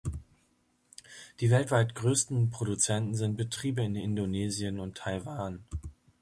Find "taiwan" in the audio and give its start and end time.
4.97-5.63